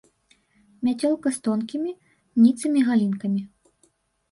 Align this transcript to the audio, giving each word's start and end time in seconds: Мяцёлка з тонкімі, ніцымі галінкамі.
Мяцёлка 0.87 1.27
з 1.35 1.43
тонкімі, 1.49 1.95
ніцымі 2.45 2.79
галінкамі. 2.91 3.41